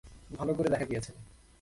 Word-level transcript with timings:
ভালো 0.37 0.51
করে 0.53 0.69
দেখার 0.69 0.87
কী 0.87 0.95
আছে? 0.97 1.11